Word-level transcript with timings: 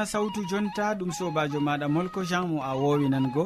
nana 0.00 0.12
sawtu 0.12 0.44
jonta 0.50 0.94
ɗum 0.98 1.10
sobajo 1.12 1.60
maɗa 1.60 1.86
molko 1.94 2.20
jean 2.24 2.48
mo 2.48 2.58
a 2.62 2.72
wowinango 2.82 3.44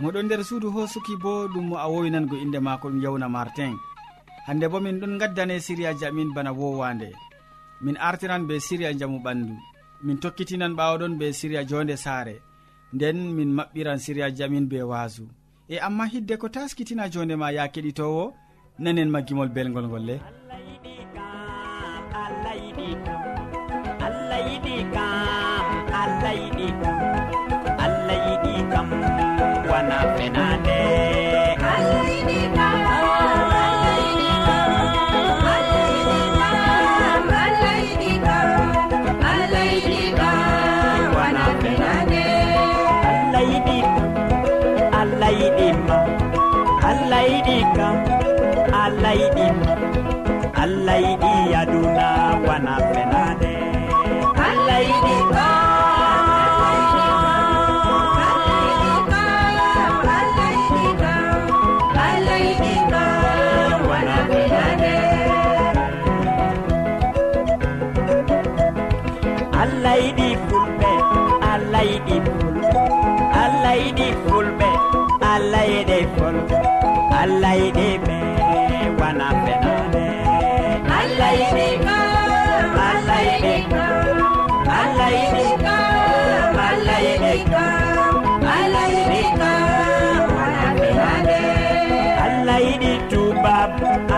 moɗon 0.00 0.26
nder 0.26 0.44
suudu 0.48 0.68
hosuki 0.74 1.14
bo 1.22 1.48
ɗum 1.52 1.64
mo 1.70 1.76
a 1.76 1.86
wowinango 1.92 2.36
inde 2.44 2.58
mako 2.60 2.88
ɗum 2.90 3.02
yawna 3.02 3.28
martin. 3.28 3.74
Hande 4.46 4.66
bo 4.70 4.78
min 4.80 5.00
ɗon 5.00 5.18
gaddane 5.18 5.58
siriyaji 5.66 6.04
amin 6.06 6.30
bana 6.34 6.52
wowande. 6.52 7.10
Min 7.80 7.96
artiran 7.96 8.46
be 8.46 8.60
siriya 8.60 8.94
jamu 8.98 9.18
ɓandu. 9.24 9.54
Min 10.04 10.18
tokkitinan 10.22 10.76
ɓawoɗon 10.78 11.18
be 11.18 11.32
siriya 11.32 11.64
jonde 11.66 11.96
saare. 11.96 12.36
Nden 12.94 13.16
min 13.36 13.50
maɓɓiran 13.58 13.98
siriyaji 13.98 14.42
amin 14.44 14.68
be 14.68 14.82
wasu 14.82 15.26
e 15.68 15.78
amma 15.78 16.06
hidde 16.06 16.36
ko 16.38 16.48
taskitina 16.48 17.10
jonde 17.10 17.34
ma 17.36 17.50
ya 17.50 17.66
keɗitowo 17.66 18.34
nanen 18.78 19.10
maggimol 19.10 19.48
belgol 19.48 19.86
ngol 19.88 20.04
le 20.08 20.16
layɗi 50.86 51.32
aduna 51.60 52.06
wana 52.46 52.74
fen 52.90 53.11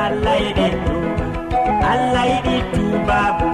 allah 0.04 0.36
yiɗi 0.44 0.68
tuba. 0.84 1.26
Allah 1.92 2.24
yiɗi 2.32 2.56
tubabu 2.72 3.53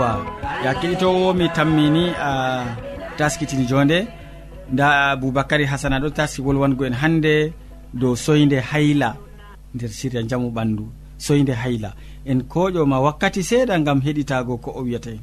yewwa. 0.00 0.26
Ya 0.64 0.74
keɗitowo 0.74 1.34
mi 1.34 1.48
tammini 1.48 2.08
a 2.18 2.64
taskitini 3.18 3.66
jonde. 3.66 4.06
Nda 4.72 5.10
aboubacary 5.10 5.64
hasana 5.66 5.98
ɗo 6.00 6.10
taski 6.10 6.42
wolwango 6.42 6.86
en 6.86 6.92
hannde 6.94 7.52
dow 7.94 8.14
soyde 8.16 8.60
hayla 8.60 9.16
nder 9.74 9.88
siriya 9.88 10.22
jamu 10.22 10.50
ɓandu 10.50 10.84
soyde 11.18 11.52
hayla. 11.52 11.92
En 12.24 12.40
koƴoma 12.42 13.00
wakkati 13.00 13.42
seeɗa 13.42 13.78
gam 13.84 14.00
heɗitago 14.00 14.56
ko 14.60 14.70
o 14.76 14.82
wiyata 14.82 15.10
en 15.10 15.20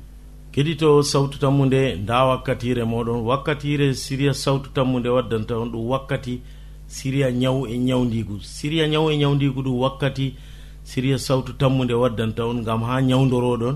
keɗito 0.52 1.04
sawtu 1.04 1.40
tammude 1.40 1.96
nda 1.96 2.26
wakkatire 2.26 2.84
moɗon. 2.84 3.24
Wakkatire 3.26 3.94
siriya 3.94 4.34
sawtu 4.34 4.70
tammude 4.74 5.10
waddanta 5.10 5.58
on 5.58 5.70
ɗum 5.72 5.88
wakkati 5.90 6.42
siriya 6.88 7.32
ñaw 7.32 7.66
e 7.68 7.78
ñawdigu 7.78 8.40
siriya 8.42 8.88
ñaw 8.88 9.10
e 9.12 9.18
ñawdigu 9.18 9.62
ɗum 9.64 9.80
wakkati 9.80 10.36
siriya 10.84 11.18
sawtu 11.18 11.54
tammude 11.54 11.94
waddanta 11.94 12.46
on 12.46 12.64
gam 12.64 12.82
ha 12.84 13.02
ñawdoroɗon 13.02 13.76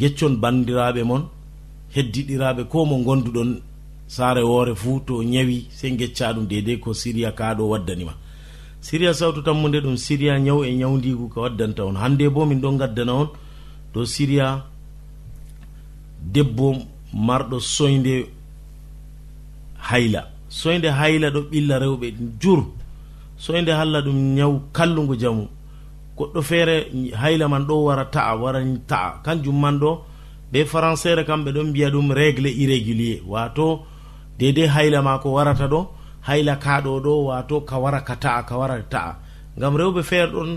geccon 0.00 0.36
bandiraɓe 0.42 1.02
moon 1.04 1.24
heddiɗiraɓe 1.94 2.64
ko 2.68 2.84
mo 2.84 2.96
gonduɗon 3.06 3.60
saare 4.06 4.42
woore 4.42 4.74
fuu 4.74 5.00
to 5.06 5.22
ñawi 5.22 5.66
sey 5.70 5.96
gecca 5.96 6.32
ɗum 6.34 6.46
dedei 6.46 6.78
ko 6.78 6.92
siriya 6.94 7.32
kaɗo 7.32 7.68
waddanima 7.68 8.14
siriya 8.80 9.14
sawtu 9.14 9.42
tammude 9.42 9.80
ɗum 9.80 9.96
siriya 9.96 10.38
ñaw 10.38 10.64
e 10.64 10.70
ñawdigu 10.74 11.28
ko 11.28 11.40
waddanta 11.42 11.84
on. 11.84 11.96
Hande 11.96 12.28
bo 12.30 12.46
min 12.46 12.60
ɗon 12.60 12.76
gaddana 12.78 13.12
on 13.14 13.28
dow 13.94 14.04
siriya 14.04 14.64
debbo 16.22 16.76
marɗo 17.12 17.58
soyde 17.60 18.26
hayla. 19.88 20.30
Soyde 20.48 20.86
hayla 20.90 21.30
ɗo 21.30 21.40
ɓilla 21.50 21.78
rewɓe 21.78 22.14
jur. 22.40 22.64
Soyde 23.36 23.70
halla 23.72 24.00
ɗum 24.02 24.34
ñaw 24.36 24.60
kallugu 24.72 25.16
jamu. 25.20 25.48
goɗɗo 26.18 26.40
feere 26.42 26.76
hayla 27.20 27.48
man 27.48 27.64
ɗo 27.68 27.74
wara 27.86 28.04
ta'a 28.14 28.34
wara 28.42 28.60
ta'a. 28.90 29.22
Kanjum 29.24 29.58
man 29.60 29.78
ɗo 29.78 29.90
be 30.52 30.64
françére 30.64 31.22
kamɓe 31.28 31.50
ɗon 31.56 31.68
mbiya 31.70 31.90
ɗum 31.90 32.10
régle 32.12 32.50
irrégulier. 32.62 33.20
Wato 33.26 33.86
dede 34.38 34.66
hayla 34.74 35.02
ma 35.02 35.18
ko 35.18 35.28
warata 35.36 35.66
ɗo 35.68 35.80
hayla 36.26 36.56
kaɗo 36.56 37.00
ɗo 37.04 37.12
wato 37.28 37.60
ka 37.68 37.76
wara 37.78 38.00
ka 38.00 38.14
ta'a 38.16 38.42
ka 38.48 38.54
wara 38.58 38.82
ta'a. 38.92 39.16
Ngam 39.56 39.76
rewɓe 39.76 40.02
feere 40.02 40.30
ɗon 40.32 40.50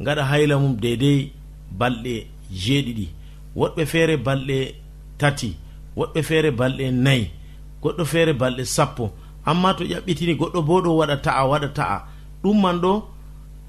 gaɗa 0.00 0.22
hayla 0.30 0.58
mum 0.58 0.76
dedei 0.76 1.32
balɗe 1.78 2.26
jeeɗiɗi. 2.62 3.06
Woɗɓe 3.56 3.82
feere 3.86 4.16
balɗe 4.16 4.58
tati 5.18 5.56
woɗɓe 5.96 6.20
feere 6.22 6.50
balɗe 6.50 6.90
nayi 6.90 7.30
goɗɗo 7.82 8.04
feere 8.04 8.32
balɗe 8.32 8.64
sappo. 8.64 9.12
Amma 9.46 9.74
to 9.74 9.84
ƴaɓɓitini 9.84 10.34
goɗɗo 10.40 10.60
bo 10.66 10.80
ɗo 10.84 10.90
waɗa 11.00 11.16
ta'a 11.22 11.44
waɗa 11.50 11.68
ta'a. 11.74 11.98
Ɗum 12.42 12.60
man 12.62 12.80
ɗo 12.80 13.13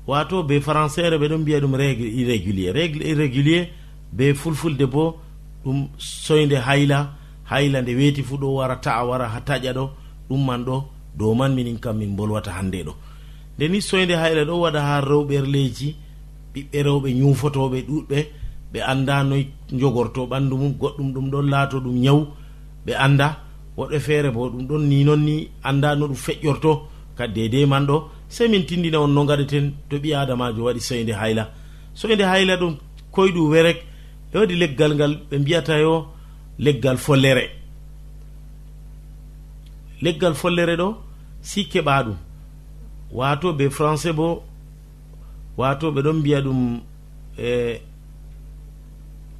wato 0.07 0.43
be 0.43 0.59
français 0.59 1.09
re 1.09 1.17
ɓe 1.17 1.27
ɗon 1.29 1.41
mbiya 1.41 1.59
ɗum 1.59 1.75
régle 1.75 2.07
irrégulier. 2.07 2.73
Régle 2.73 3.03
irrégulier 3.05 3.69
be 4.11 4.33
fulfulde 4.33 4.85
bo 4.85 5.17
ɗum 5.63 5.87
soyde 5.97 6.55
hayla 6.67 7.11
hayla 7.49 7.81
nde 7.81 7.95
weeti 7.95 8.23
fuu 8.23 8.37
ɗo 8.37 8.55
wara 8.55 8.75
ta'a 8.75 9.03
wara 9.05 9.27
ha 9.29 9.39
taƴa 9.41 9.73
ɗo 9.73 9.89
ɗum 10.29 10.45
man 10.45 10.63
ɗo 10.65 10.83
dow 11.17 11.33
man 11.33 11.53
minin 11.55 11.77
kam 11.79 11.97
min 11.97 12.15
bolwata 12.15 12.51
hannde 12.51 12.83
ɗo. 12.85 12.93
Nde 13.57 13.67
ni 13.69 13.81
soyde 13.81 14.11
hayla 14.15 14.45
ɗo 14.45 14.59
waɗa 14.61 14.81
ha 14.81 15.01
rewɓerleji 15.01 15.95
ɓiɓɓe 16.53 16.83
rewɓe 16.83 17.09
ñuufotoɓe 17.19 17.79
ɗuɗɓe 17.87 18.19
ɓe 18.73 18.79
annda 18.81 19.23
noy 19.23 19.47
jogorto 19.71 20.27
ɓanndu 20.27 20.55
mum 20.57 20.73
goɗɗum 20.79 21.13
ɗum 21.13 21.29
ɗon 21.31 21.49
laato 21.49 21.79
ɗum 21.79 21.95
ñaw 22.03 22.19
ɓe 22.85 22.93
annda 23.05 23.27
woɗɓe 23.77 23.99
feere 23.99 24.29
bo 24.31 24.49
ɗum 24.49 24.67
ɗon 24.67 24.83
ni 24.89 25.03
noon 25.03 25.21
ni 25.25 25.49
annda 25.63 25.95
no 25.95 26.07
ɗum 26.07 26.15
feƴƴorto 26.15 26.71
kadi 27.17 27.33
dedei 27.49 27.65
man 27.65 27.85
ɗo 27.87 27.97
sey 28.29 28.47
min 28.47 28.65
tindina 28.65 28.99
on 28.99 29.07
no 29.13 29.25
gaɗeten 29.25 29.73
to 29.89 29.97
ɓi 29.99 30.13
adamajo 30.13 30.63
waɗi 30.63 30.79
soyde 30.79 31.13
hayla. 31.13 31.51
Soyde 31.93 32.21
hayla 32.23 32.57
ɗum 32.57 32.77
koyɗu 33.11 33.49
werek 33.49 33.83
e 34.33 34.37
waɗi 34.37 34.55
leggal 34.55 34.95
ngal 34.95 35.13
ɓe 35.29 35.37
mbiyata 35.39 35.79
yo 35.79 36.07
leggal 36.59 36.97
follere. 36.97 37.49
Leggal 40.01 40.33
follere 40.35 40.75
ɗo 40.75 40.97
si 41.41 41.65
keɓa 41.65 42.03
ɗum 42.03 42.17
wato 43.11 43.53
be 43.53 43.69
français 43.69 44.13
bo 44.13 44.43
wato 45.57 45.91
ɓe 45.91 46.01
ɗon 46.01 46.17
mbiya 46.19 46.41
ɗum 46.41 46.81
e 47.37 47.81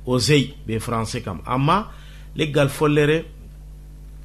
osey 0.05 0.53
be 0.65 0.79
français 0.79 1.21
kam. 1.23 1.41
Amma 1.45 1.91
leggal 2.35 2.69
follere 2.69 3.25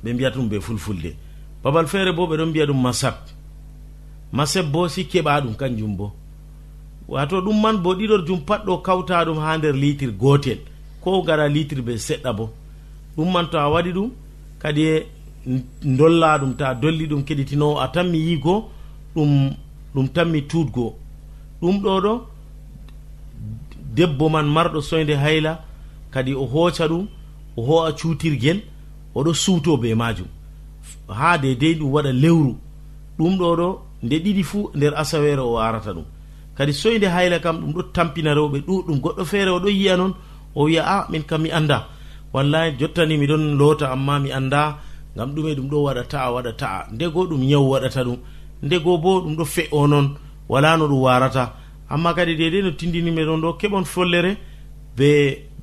ɓe 0.04 0.12
mbiyata 0.12 0.36
ɗum 0.38 0.48
be 0.48 0.60
fulfulde. 0.60 1.16
Babal 1.62 1.86
feere 1.86 2.12
bo 2.12 2.26
ɓe 2.26 2.36
ɗon 2.36 2.50
mbiya 2.50 2.66
ɗum 2.66 2.80
masat 2.80 3.39
maseb 4.32 4.66
bo 4.72 4.88
si 4.88 5.04
keɓa 5.04 5.40
ɗum 5.40 5.54
kanjum 5.54 5.96
bo. 5.96 6.12
Wato 7.08 7.40
ɗum 7.40 7.60
man 7.60 7.76
bo 7.82 7.94
ɗiɗor 7.94 8.26
jum 8.26 8.40
pat 8.40 8.64
ɗo 8.66 8.78
kawta 8.82 9.24
ɗum 9.24 9.38
ha 9.38 9.58
nder 9.58 9.74
litre 9.74 10.12
gotel 10.12 10.58
ko 11.00 11.22
gara 11.22 11.48
litre 11.48 11.82
be 11.82 11.92
seɗɗa 11.98 12.32
bo. 12.32 12.50
Ɗum 13.16 13.32
man 13.32 13.46
to 13.50 13.58
a 13.58 13.68
waɗi 13.68 13.92
ɗum 13.92 14.10
kadi 14.58 14.82
e 14.82 15.06
dolla 15.82 16.38
ɗum 16.38 16.54
ta 16.56 16.74
dolli 16.74 17.06
ɗum 17.06 17.22
keɗitinowo 17.24 17.80
a 17.80 17.88
tanmi 17.88 18.18
yigo 18.18 18.70
ɗum 19.14 19.50
ɗum 19.94 20.08
tanmi 20.08 20.42
tutgo 20.42 20.94
ɗum 21.60 21.82
ɗo 21.82 22.00
ɗo 22.00 22.26
debbo 23.94 24.28
man 24.28 24.46
marɗo 24.46 24.80
soyde 24.80 25.14
hayla 25.16 25.64
kadi 26.10 26.34
o 26.34 26.44
hooca 26.46 26.86
ɗum 26.88 27.06
o 27.56 27.62
ho'a 27.62 27.92
cuutirgel 27.92 28.60
oɗo 29.14 29.34
suuto 29.34 29.76
be 29.76 29.94
majum 29.94 30.28
ha 31.08 31.38
dedei 31.38 31.74
ɗum 31.74 31.90
waɗa 31.92 32.12
lewru. 32.12 32.56
Ɗum 33.18 33.38
ɗo 33.38 33.56
ɗo 33.56 33.68
nde 34.02 34.16
ɗiɗi 34.24 34.42
fuu 34.50 34.70
nder 34.74 34.92
asawere 34.96 35.40
o 35.40 35.58
arata 35.58 35.92
ɗum. 35.92 36.04
Kadi 36.56 36.72
soyde 36.72 37.06
hayla 37.14 37.38
kam 37.40 37.56
ɗum 37.60 37.72
ɗo 37.76 37.82
tampina 37.94 38.34
rewɓe 38.34 38.58
ɗuɗɗum 38.66 38.98
goɗɗo 39.04 39.24
feere 39.24 39.50
oɗo 39.50 39.68
yiya 39.68 39.96
noon 39.96 40.12
o 40.54 40.64
wiya 40.64 40.82
a 40.84 40.96
ah, 40.98 41.06
min 41.10 41.22
kam 41.22 41.42
mi 41.42 41.50
annda. 41.50 41.86
Wallahi 42.32 42.76
jottani 42.78 43.16
miɗon 43.18 43.56
loota 43.58 43.86
amma 43.92 44.18
mi 44.18 44.30
annda 44.32 44.78
ngam 45.16 45.30
ɗume 45.34 45.54
ɗum 45.56 45.68
ɗo 45.70 45.78
waɗa 45.86 46.02
ta'a 46.12 46.30
waɗa 46.34 46.52
ta'a. 46.60 46.86
Ndego 46.92 47.20
ɗum 47.30 47.40
nyawu 47.48 47.68
waɗata 47.72 48.02
ɗum 48.04 48.18
ndego 48.62 48.98
bo 48.98 49.20
ɗum 49.22 49.36
ɗo 49.36 49.44
fe'o 49.44 49.86
noon 49.86 50.16
wala 50.48 50.76
no 50.76 50.86
ɗum 50.88 51.00
warata 51.02 51.52
amma 51.88 52.14
kadi 52.14 52.36
dedei 52.36 52.62
no 52.62 52.70
tindinimi 52.72 53.22
ɗon 53.24 53.40
ɗo 53.40 53.52
keɓon 53.60 53.84
follere 53.84 54.36
be 54.96 55.10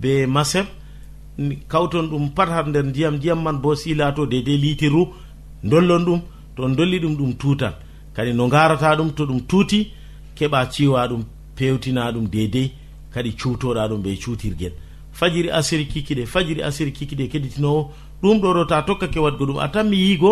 be 0.01 0.25
maseb 0.25 0.65
kawton 1.67 2.07
ɗum 2.09 2.29
pat 2.35 2.49
har 2.49 2.65
nder 2.67 2.83
ndiyam 2.85 3.15
ndiyam 3.15 3.41
man 3.43 3.57
bo 3.61 3.75
si 3.75 3.93
laato 3.93 4.25
dedei 4.25 4.57
litirru 4.57 5.07
dollon 5.63 6.03
ɗum 6.05 6.21
to 6.55 6.67
dolli 6.77 6.99
ɗum 6.99 7.15
ɗum 7.17 7.33
tutan 7.37 7.73
kadi 8.17 8.33
no 8.33 8.47
garata 8.49 8.95
ɗum 8.97 9.09
to 9.15 9.23
ɗum 9.29 9.39
tuuti 9.49 9.79
keɓa 10.37 10.59
ciwa 10.73 11.07
ɗum 11.07 11.23
pewtina 11.55 12.11
ɗum 12.11 12.25
deydey 12.33 12.71
kadi 13.13 13.31
cuutoɗa 13.39 13.87
ɗum 13.89 14.01
ɓe 14.05 14.11
cuutirguel 14.23 14.73
fajiri 15.19 15.49
asiri 15.59 15.85
kikiɗe 15.91 16.23
fajiri 16.33 16.61
asiri 16.67 16.91
kikiɗe 16.97 17.25
keɗitinowo 17.31 17.81
ɗum 18.21 18.37
ɗo 18.41 18.49
ɗo 18.55 18.63
ta 18.65 18.81
tokkake 18.87 19.19
wadgo 19.19 19.45
ɗum 19.49 19.59
a 19.65 19.67
tan 19.73 19.85
mi 19.89 19.97
yiigo 19.97 20.31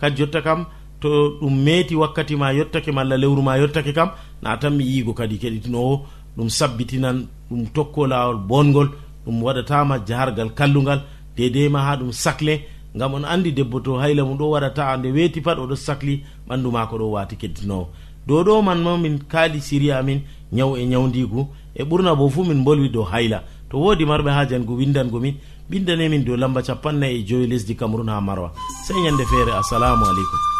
kadi 0.00 0.16
jotta 0.18 0.40
kam 0.42 0.60
to 1.00 1.08
ɗum 1.40 1.54
meeti 1.64 1.94
wakkati 2.02 2.34
ma 2.36 2.52
yettake 2.52 2.90
malla 2.92 3.16
lewru 3.16 3.42
ma 3.42 3.58
yettake 3.58 3.92
kam 3.94 4.10
na 4.42 4.56
tan 4.56 4.74
mi 4.76 4.84
yiigo 4.84 5.12
kadi 5.14 5.38
keɗitinowo 5.42 5.94
ɗum 6.36 6.48
sabbitinan 6.58 7.26
ɗum 7.48 7.62
tokko 7.74 8.06
lawol 8.06 8.38
bongol 8.50 8.88
ɗum 9.24 9.36
waɗatama 9.42 9.94
jahargal 10.08 10.50
kallugal 10.58 11.00
dedeyma 11.36 11.80
ha 11.86 11.96
ɗum 11.96 12.12
sacle 12.12 12.54
ngam 12.96 13.14
on 13.14 13.24
andi 13.24 13.52
debbo 13.52 13.80
to 13.80 13.98
hayla 13.98 14.24
mum 14.24 14.36
ɗo 14.38 14.50
waɗa 14.50 14.70
ta'a 14.74 14.96
nde 14.96 15.08
weeti 15.12 15.40
pat 15.40 15.58
oɗo 15.58 15.76
sahli 15.76 16.22
ɓandu 16.48 16.70
maako 16.72 16.96
ɗo 16.98 17.06
waati 17.14 17.36
keddinowo. 17.36 17.86
Dow 18.26 18.42
ɗo 18.44 18.62
man 18.64 18.82
ma 18.82 18.96
min 18.98 19.18
kaali 19.28 19.60
siri 19.60 19.90
amin 19.92 20.20
ñaw 20.52 20.76
e 20.76 20.84
ñawdigu 20.86 21.48
e 21.74 21.82
ɓurna 21.84 22.14
bo 22.18 22.28
fuu 22.28 22.44
min 22.44 22.64
bolwi 22.64 22.88
dow 22.88 23.04
hayla. 23.04 23.42
To 23.70 23.78
woodi 23.78 24.04
marɓe 24.04 24.30
ha 24.30 24.44
jangu 24.48 24.74
windangomin 24.76 25.34
ɓindanemin 25.70 26.24
dow 26.24 26.36
lamba 26.36 26.62
capannayi 26.62 27.20
e 27.20 27.24
joyi 27.26 27.46
lesdi 27.46 27.74
cameron 27.76 28.08
ha 28.08 28.20
marwa. 28.20 28.52
Sey 28.86 28.96
ñande 29.04 29.24
feere 29.30 29.52
assalamu 29.54 30.04
aleykum. 30.04 30.59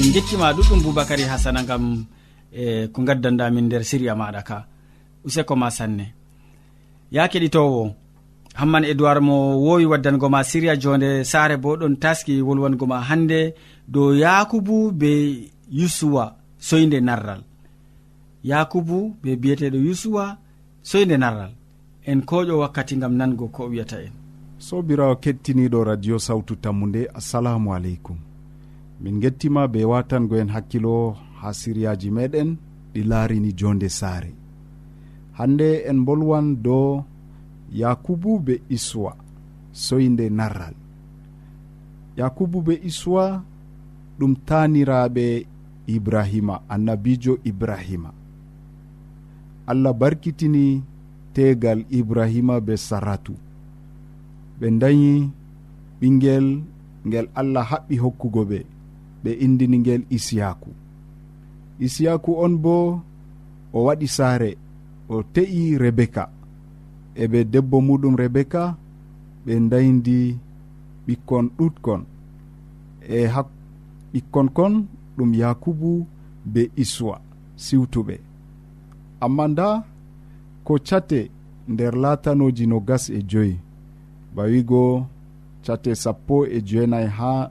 min 0.00 0.12
jettima 0.14 0.52
ɗuɗɗum 0.52 0.82
boubacary 0.84 1.22
hasana 1.22 1.62
gam 1.68 1.84
e 2.52 2.86
ko 2.92 3.02
gaddandamin 3.02 3.64
nder 3.66 3.82
siriya 3.84 4.14
maɗa 4.14 4.42
ka. 4.48 4.66
Useko 5.26 5.56
ma 5.56 5.70
sanne. 5.70 6.14
Ya 7.10 7.28
keɗitowo 7.28 7.94
hamman 8.54 8.84
edoird 8.84 9.20
mo 9.22 9.36
wowi 9.64 9.84
waddango 9.86 10.28
ma 10.28 10.40
siriya 10.44 10.76
jonde 10.82 11.24
saare 11.24 11.56
bo 11.56 11.76
ɗon 11.76 11.96
taski 12.02 12.42
wolwango 12.42 12.86
ma 12.86 13.00
hande 13.08 13.54
dow 13.88 14.14
yakubu 14.14 14.92
be 14.92 15.10
yusuwa 15.70 16.36
soyde 16.58 17.00
narral. 17.00 17.42
Yakubu 18.44 19.16
be 19.22 19.36
biyeteɗo 19.36 19.78
yusuwa 19.88 20.38
soyde 20.82 21.16
narral. 21.18 21.50
En 22.06 22.20
koƴo 22.22 22.58
wakkati 22.62 22.96
gam 22.96 23.14
nango 23.16 23.48
ko 23.48 23.66
wiyata 23.68 23.96
en. 24.02 24.12
Sobirawo 24.58 25.16
kettiniɗo 25.16 25.84
radio 25.84 26.18
sawtu 26.18 26.56
tammu 26.56 26.86
nde 26.86 27.08
assalamu 27.14 27.74
aleykum. 27.74 28.27
min 29.00 29.20
gettima 29.20 29.68
be 29.68 29.84
watangoen 29.84 30.48
hakkilo 30.54 31.16
ha 31.40 31.52
siriyaji 31.54 32.10
meɗen 32.10 32.56
ɗi 32.92 33.00
laarini 33.10 33.52
jonde 33.58 33.88
saare. 33.88 34.32
Hande 35.38 35.68
en 35.90 35.98
bolwan 36.06 36.46
dow 36.64 37.04
yakubu 37.80 38.38
be 38.46 38.54
iswa 38.68 39.12
soyde 39.72 40.26
narral. 40.30 40.74
Yakubu 42.16 42.58
be 42.66 42.74
iswa 42.90 43.24
ɗum 44.18 44.32
taniraɓe 44.46 45.46
ibrahima 45.86 46.54
annabijo 46.68 47.38
ibrahima. 47.44 48.10
Allah 49.66 49.92
barkitini 50.00 50.82
tegal 51.34 51.84
ibrahima 51.90 52.60
be 52.66 52.74
saratu 52.76 53.34
ɓe 54.60 54.66
dañi 54.80 55.30
ɓinguel 56.00 56.46
ngel 57.06 57.26
allah 57.40 57.64
haɓɓi 57.70 57.94
hokkugo 58.02 58.42
ɓe. 58.50 58.58
ɓe 59.22 59.30
indini 59.44 59.76
ngel 59.78 60.02
isiyaku. 60.16 60.70
Isiyaku 61.86 62.30
on 62.44 62.54
bo 62.62 62.74
o 63.72 63.78
waɗi 63.86 64.08
saare 64.16 64.50
o 65.08 65.22
te'i 65.34 65.78
rebeka 65.82 66.24
eɓe 67.22 67.38
debbo 67.52 67.76
muɗum 67.86 68.14
rebeka 68.22 68.62
ɓe 69.44 69.52
daydi 69.70 70.18
ɓikkon 71.06 71.44
ɗutkon 71.58 72.00
e 73.16 73.26
hak 73.34 73.48
ɓikkon 74.12 74.48
kon 74.56 74.74
ɗum 75.16 75.30
yakubu 75.40 75.90
be 76.52 76.62
iswa 76.82 77.14
siwtuɓe. 77.64 78.14
Amma 79.24 79.44
nda 79.48 79.68
ko 80.64 80.74
cate 80.88 81.20
nder 81.68 81.94
latanoji 82.02 82.64
no 82.66 82.78
gas 82.88 83.04
e 83.10 83.22
joyi. 83.30 83.54
Bawigo 84.34 85.06
cate 85.64 85.94
sappo 86.02 86.36
e 86.46 86.58
jeenayi 86.68 87.08
ha 87.18 87.50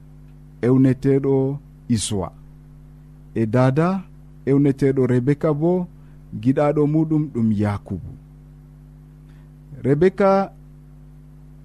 ewneteɗo 0.61 1.59
iswa. 1.95 2.27
E 3.35 3.45
dada 3.45 3.87
ewneteɗo 4.45 5.01
rebeka 5.11 5.49
bo 5.53 5.87
giɗaɗo 6.41 6.81
muɗum 6.93 7.23
ɗum 7.33 7.47
yakubu. 7.61 8.11
Rebeka 9.83 10.29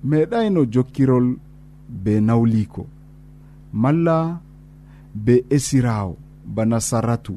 meeɗayno 0.08 0.60
jokkirol 0.72 1.26
be 2.02 2.12
nawliko. 2.20 2.82
Malla 3.72 4.40
be 5.24 5.34
esirawo 5.56 6.16
bana 6.54 6.80
saratu 6.80 7.34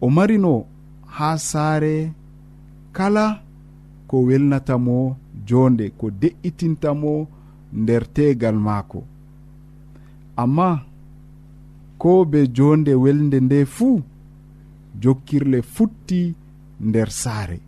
o 0.00 0.10
marino 0.10 0.64
ha 1.06 1.38
saare 1.38 2.12
kala 2.92 3.42
ko 4.08 4.16
welnatamo 4.28 5.16
jonde 5.46 5.90
ko 5.98 6.10
de'itintamo 6.10 7.26
nder 7.72 8.04
tegal 8.14 8.56
maako. 8.66 9.00
amma 10.42 10.68
ko 11.98 12.24
be 12.30 12.40
jonde 12.56 12.92
welde 12.94 13.38
nde 13.40 13.58
fuu 13.74 14.02
jokkirle 15.02 15.58
futti 15.74 16.34
nder 16.80 17.10
saare. 17.10 17.58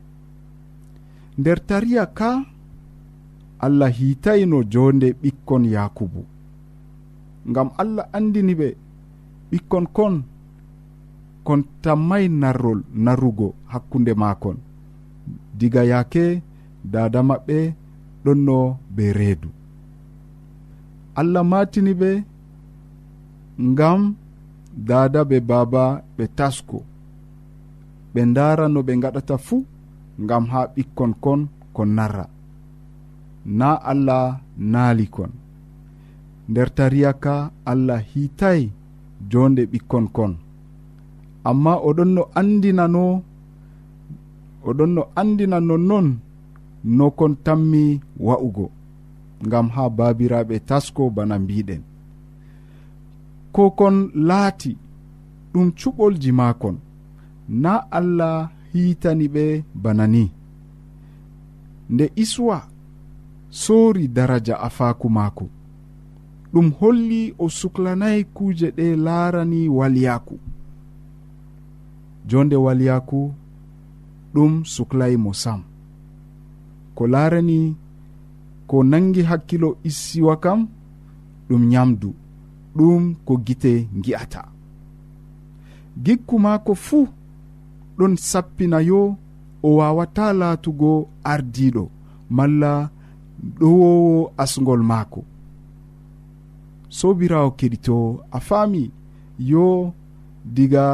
Nder 1.38 1.58
tariya 1.68 2.04
ka 2.18 2.30
allah 3.64 3.90
hiitayno 3.98 4.58
jonde 4.72 5.08
ɓikkon 5.22 5.64
yakubu. 5.74 6.22
Ngam 7.50 7.68
allah 7.82 8.06
andini 8.16 8.54
ɓe 8.60 8.68
ɓikkon 9.50 9.86
kon 9.96 10.14
kon 11.46 11.60
tammay 11.82 12.24
narrol 12.40 12.80
narrugo 13.04 13.48
hakkunde 13.72 14.12
makon 14.22 14.56
diga 15.58 15.82
yaake 15.90 16.24
dada 16.92 17.20
maɓɓe 17.28 17.58
ɗonno 18.24 18.56
be 18.94 19.04
reedu. 19.18 19.48
Allah 21.20 21.44
matini 21.50 21.92
ɓe 22.00 22.10
ngam 23.58 24.14
dada 24.88 25.24
be 25.24 25.40
baba 25.40 25.84
ɓe 26.16 26.24
tasko. 26.38 26.78
Ɓe 28.12 28.20
ndara 28.30 28.64
no 28.72 28.80
ɓe 28.86 28.92
gaɗata 29.02 29.36
fuu 29.46 29.58
ngam 30.22 30.44
ha 30.52 30.60
ɓikkon 30.74 31.12
kon 31.24 31.40
kon 31.74 31.90
narra. 31.96 32.24
Na 33.58 33.68
allah 33.90 34.24
naali 34.72 35.06
kon. 35.14 35.32
Nder 36.48 36.68
tariyaka 36.76 37.34
allah 37.70 38.00
hiitay 38.10 38.60
jonde 39.30 39.62
ɓikkon 39.72 40.06
kon. 40.16 40.32
Amma 41.48 41.72
oɗon 41.88 42.10
no 42.16 42.22
andinano 42.40 43.04
oɗon 44.68 44.90
no 44.96 45.02
andina 45.20 45.58
nonnon 45.68 46.08
no 46.96 47.04
kon 47.18 47.32
tammi 47.44 47.84
wa'ugo 48.26 48.66
ngam 49.46 49.66
ha 49.74 49.82
babiraɓe 49.98 50.56
tasko 50.68 51.02
bana 51.16 51.34
mbiɗen. 51.44 51.82
ko 53.58 53.70
kon 53.78 53.96
laati 54.28 54.72
ɗum 55.52 55.68
cuɓolji 55.78 56.30
maakon 56.38 56.76
na 57.62 57.72
allah 57.98 58.36
hiitani 58.72 59.26
ɓe 59.34 59.44
bana 59.82 60.04
ni. 60.14 60.24
Nde 61.92 62.04
iswa 62.22 62.56
soori 63.62 64.04
daraja 64.16 64.54
afaaku 64.66 65.06
maako. 65.16 65.46
Ɗum 66.52 66.66
holli 66.78 67.34
o 67.38 67.48
suklanayi 67.58 68.24
kuuje 68.34 68.68
ɗe 68.76 68.86
laarani 69.04 69.60
waliyaaku 69.78 70.36
jonde 72.28 72.56
waliyaaku 72.64 73.20
ɗum 74.34 74.52
suklayi 74.74 75.16
mo 75.24 75.32
sam. 75.42 75.60
Ko 76.96 77.02
laarani 77.12 77.76
ko 78.68 78.76
nangi 78.90 79.22
hakkilo 79.30 79.68
issiwa 79.88 80.34
kam 80.44 80.60
ɗum 81.48 81.62
nyamdu. 81.72 82.10
ɗum 82.78 83.02
ko 83.26 83.32
gite 83.46 83.72
gi'ata 84.04 84.42
gikku 86.04 86.34
maako 86.44 86.72
fuu 86.86 87.06
ɗon 87.98 88.12
sappina 88.30 88.78
yo 88.90 89.00
o 89.66 89.68
wawata 89.78 90.26
laatugo 90.40 90.90
ardiɗo 91.32 91.84
malla 92.36 92.72
ɗowowo 93.58 94.32
asgol 94.42 94.82
maako. 94.90 95.20
Sobirawo 96.98 97.50
keɗito 97.58 97.96
a 98.36 98.38
faami 98.48 98.82
yo 99.50 99.66
diga 100.54 100.84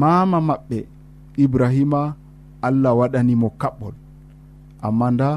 mama 0.00 0.38
maɓɓe 0.48 0.78
ibrahima 1.44 2.00
allah 2.66 2.92
waɗanimo 2.98 3.48
kaɓɓol. 3.60 3.94
Amma 4.86 5.06
nda 5.14 5.30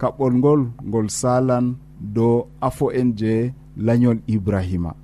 kaɓɓol 0.00 0.32
ngol 0.38 0.60
ngol 0.88 1.06
salan 1.20 1.66
dow 2.14 2.36
afo 2.66 2.86
en 3.00 3.08
je 3.18 3.32
lañol 3.76 4.18
ibrahima. 4.26 4.94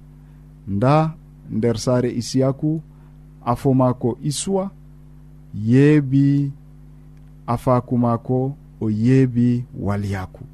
Nda 0.68 1.14
nder 1.50 1.78
saare 1.78 2.10
isiyaku 2.10 2.80
afo 3.44 3.74
maako 3.74 4.18
isuwa 4.22 4.70
yeebi 5.54 6.52
afaku 7.46 7.98
maako 7.98 8.54
o 8.80 8.90
yeebi 8.90 9.64
walyaku 9.80 10.44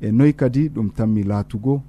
e 0.00 0.12
noyi 0.12 0.32
kadi 0.32 0.68
ɗum 0.68 0.88
tanmi 0.96 1.22
laatugo 1.22 1.82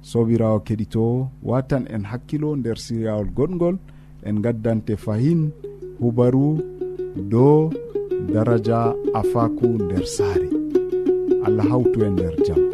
sobirawo 0.00 0.58
keɗito 0.60 1.28
watan 1.42 1.84
en 1.94 2.04
hakkilo 2.04 2.56
nder 2.56 2.78
siryawol 2.78 3.28
goɗgol 3.36 3.76
en 4.22 4.36
gaddante 4.44 4.96
fahin 4.96 5.50
hubaru 6.00 6.58
dow 7.30 7.70
daraja 8.32 8.94
afaku 9.14 9.66
nder 9.84 10.06
saare. 10.06 10.48
Allah 11.46 11.66
hawtu 11.70 11.98
e 12.06 12.10
nder 12.10 12.34
jam. 12.46 12.71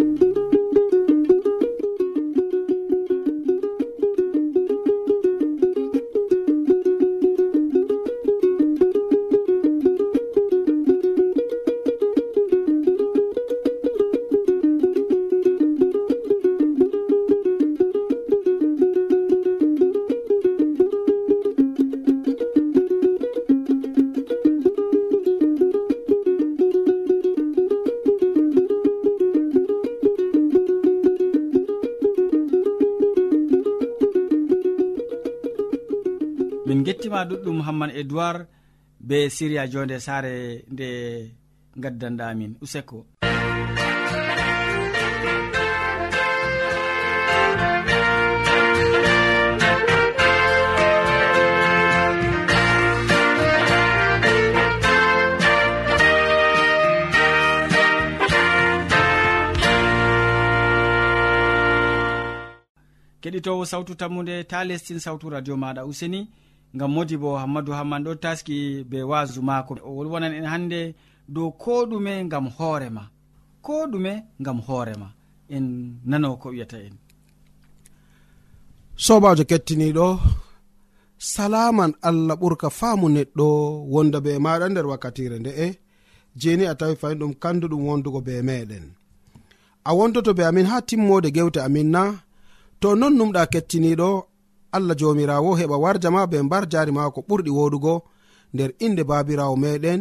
ma 37.19 37.25
ɗuɗɗum 37.31 37.59
hamman 37.67 37.91
edoird 38.01 38.41
be 39.09 39.17
siria 39.37 39.63
jonde 39.73 39.97
sare 40.07 40.35
nde 40.73 40.89
gaddanɗamin 41.83 42.53
useko. 42.65 42.99
Keɗitowo 63.23 63.65
sawtu 63.71 63.93
tammude 64.01 64.35
ta 64.51 64.59
lestin 64.69 64.99
sawtu 65.05 65.27
radio 65.35 65.55
maɗa 65.63 65.83
useni. 65.91 66.21
gam 66.75 66.91
modi 66.95 67.17
bo 67.17 67.37
hammadou 67.39 67.73
hamman 67.79 68.03
ɗo 68.05 68.13
taski 68.23 68.85
be 68.91 68.99
wasu 69.11 69.43
mako 69.43 69.73
o 69.89 69.91
wolwonan 69.97 70.35
en 70.39 70.47
hande 70.53 70.81
dow 71.35 71.51
ko 71.63 71.73
ɗume 71.91 72.29
gam 72.29 72.47
hoorema 72.57 73.03
ko 73.63 73.73
ɗume 73.93 74.13
gam 74.41 74.59
hoorema 74.67 75.09
en 75.55 75.65
nano 76.11 76.37
ko 76.37 76.49
wiyata 76.53 76.79
en. 76.87 76.95
Sobajo 78.97 79.45
kettiniɗo 79.51 80.07
salaman 81.33 81.93
allah 82.09 82.37
ɓurka 82.41 82.69
faamu 82.79 83.07
neɗɗo 83.17 83.47
wonda 83.93 84.19
be 84.25 84.31
maɗa 84.45 84.67
nder 84.71 84.87
wakkatire 84.91 85.37
nde'e 85.39 85.67
jeni 86.41 86.65
a 86.67 86.75
tawi 86.79 86.95
fayin 87.01 87.19
ɗum 87.21 87.33
kanduɗum 87.43 87.83
wondugo 87.89 88.21
be 88.27 88.35
meɗen. 88.49 88.85
A 89.89 89.91
wondoto 89.99 90.31
be 90.39 90.43
amin 90.51 90.67
ha 90.71 90.77
timmode 90.89 91.29
gewte 91.37 91.61
amin 91.67 91.89
na 91.95 92.03
to 92.81 92.89
non 93.01 93.15
numɗa 93.19 93.43
kettiniɗo 93.53 94.09
allah 94.73 94.95
jomirawo 95.01 95.51
heɓa 95.59 95.77
warjama 95.85 96.27
be 96.31 96.43
mbar 96.43 96.65
jari 96.73 96.93
ma 96.93 97.11
ko 97.15 97.21
ɓurɗi 97.29 97.51
woɗugo 97.59 97.95
nder 98.55 98.71
inde 98.85 99.03
babirawo 99.05 99.57
meɗen 99.57 100.01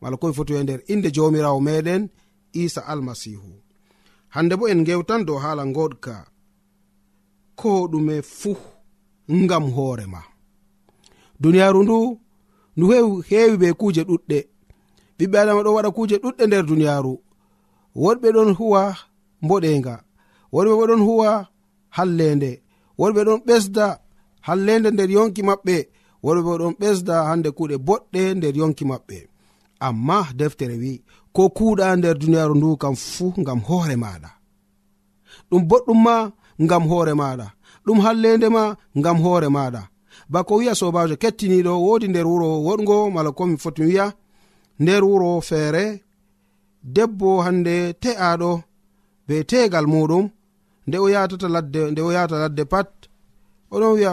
mala 0.00 0.16
koye 0.20 0.32
foti 0.36 0.52
e 0.54 0.62
nder 0.62 0.80
inde 0.92 1.08
jomirawo 1.16 1.60
meɗen 1.60 2.02
isa 2.52 2.80
almasihu. 2.86 3.50
Hande 4.34 4.54
bo 4.56 4.64
en 4.68 4.84
gewtan 4.86 5.24
dow 5.26 5.38
hala 5.38 5.64
goɗka 5.76 6.14
ko 7.60 7.70
ɗume 7.92 8.22
fuu 8.22 8.56
ngam 9.42 9.64
hoorema 9.76 10.22
duniyaru 11.40 11.82
ndu 11.82 11.98
ndu 12.76 12.86
heewi 13.28 13.56
be 13.60 13.68
kuuje 13.80 14.02
ɗuɗɗe. 14.08 14.38
Ɓiɓɓe 15.18 15.36
adama 15.40 15.62
ɗo 15.66 15.70
waɗa 15.76 15.90
kuuje 15.96 16.16
ɗuɗɗe 16.22 16.44
nder 16.46 16.64
duniyaru. 16.68 17.12
Woɗɓe 18.02 18.28
ɗon 18.34 18.50
huwa 18.58 18.82
mboɗenga 19.44 19.94
woɗɓe 20.52 20.72
bo 20.78 20.84
ɗon 20.90 21.02
huwa 21.06 21.30
hallende. 21.96 22.50
worɓe 22.98 23.20
ɗon 23.28 23.40
ɓesda 23.46 23.86
hallende 24.46 24.88
nder 24.90 25.10
yonki 25.16 25.42
maɓɓe. 25.48 25.76
Worɓe 26.24 26.42
bo 26.46 26.52
ɗon 26.60 26.74
ɓesda 26.80 27.14
hande 27.28 27.48
kuuɗe 27.56 27.76
boɗɗe 27.88 28.22
nder 28.36 28.54
yonki 28.60 28.84
maɓɓe. 28.90 29.16
Amma 29.86 30.18
deftere 30.38 30.76
wi 30.82 30.92
ko 31.34 31.42
kuuɗa 31.56 31.86
nder 31.96 32.14
duniyaaru 32.20 32.54
ndu 32.58 32.68
kam 32.82 32.94
fuu 33.12 33.32
ngam 33.42 33.60
hoore 33.68 33.96
maɗa 34.04 34.30
ɗum 35.50 35.62
boɗɗum 35.70 35.98
ma 36.06 36.16
ngam 36.64 36.82
hoore 36.90 37.12
maɗa 37.20 37.46
ɗum 37.84 37.98
hallende 38.04 38.48
ma 38.56 38.62
ngam 38.98 39.16
hoore 39.24 39.48
maɗa 39.56 39.82
bako 40.32 40.52
wiya 40.58 40.74
sobajo 40.80 41.14
kettiniɗo 41.22 41.72
wodi 41.86 42.06
nder 42.08 42.26
wuro 42.30 42.48
woɗgo 42.66 42.96
mala 43.14 43.30
komi 43.38 43.56
foti 43.62 43.82
wiya 43.88 44.06
nder 44.82 45.02
wuro 45.08 45.28
feere 45.48 45.84
debbo 46.94 47.28
hande 47.44 47.74
te'aɗo 48.02 48.50
be 49.26 49.36
tegal 49.50 49.86
muɗum 49.92 50.24
nde 50.86 50.98
o 50.98 51.08
yatata 51.10 51.48
ladde 51.48 51.90
nde 51.90 52.00
o 52.02 52.12
yata 52.12 52.36
ladde 52.38 52.64
pat 52.64 52.90
oɗon 53.70 53.92
wiya 53.96 54.12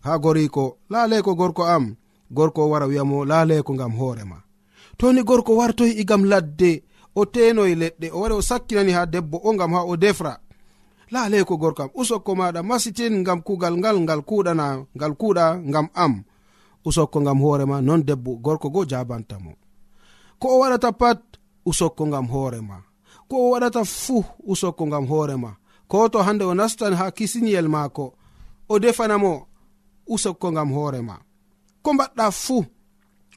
ha 0.00 0.18
goriko 0.18 0.78
laalay 0.90 1.22
ko 1.22 1.34
gorko 1.34 1.62
am 1.64 1.94
gorko 2.30 2.60
o 2.64 2.70
wara 2.70 2.86
wiyamo 2.86 3.24
laalay 3.24 3.62
ko 3.62 3.74
ngam 3.74 3.92
hoorema 3.98 4.38
toni 4.98 5.22
gorko 5.22 5.56
wartoy 5.56 5.90
igam 6.02 6.24
ladde 6.24 6.82
o 7.16 7.24
tenoye 7.24 7.74
leɗɗe 7.74 8.06
o 8.12 8.20
wari 8.20 8.34
o 8.34 8.42
sakkinani 8.42 8.92
ha 8.92 9.06
debbo 9.06 9.36
o 9.44 9.52
ngam 9.54 9.72
ha 9.74 9.80
o 9.84 9.96
defra. 9.96 10.38
Laalay 11.10 11.44
ko 11.44 11.56
gorko 11.56 11.82
am 11.82 11.90
usokko 11.94 12.34
maɗa 12.34 12.62
masitin 12.62 13.14
ngam 13.22 13.40
kugal 13.46 13.74
ngal 13.78 13.96
ngal 14.00 14.20
kuɗana 14.28 14.66
ngal 14.96 15.12
kuɗa 15.20 15.44
ngam 15.70 15.88
am. 15.94 16.14
Usokko 16.84 17.20
ngam 17.20 17.38
hoorema 17.40 17.80
non 17.80 18.02
debbo 18.08 18.36
gorko 18.44 18.68
go 18.70 18.84
jabantamo 18.84 19.52
ko 20.38 20.46
o 20.48 20.58
waɗata 20.60 20.92
pat 20.92 21.20
usokko 21.64 22.06
ngam 22.06 22.26
hoorema 22.32 22.76
ko 23.28 23.36
o 23.36 23.50
waɗata 23.52 23.84
fuu 23.84 24.24
usokko 24.52 24.86
ngam 24.86 25.06
hoorema 25.10 25.50
ko 25.88 26.08
to 26.08 26.22
hande 26.22 26.44
o 26.44 26.54
nastan 26.54 26.94
ha 26.94 27.10
kisiniyel 27.10 27.68
maako 27.68 28.14
o 28.68 28.78
defanamo 28.78 29.46
usokko 30.06 30.52
ngam 30.52 30.72
hoorema 30.72 31.18
ko 31.82 31.92
mbaɗɗa 31.94 32.30
fuu 32.30 32.64